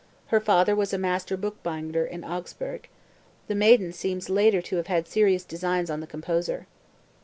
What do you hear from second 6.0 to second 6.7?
composer.)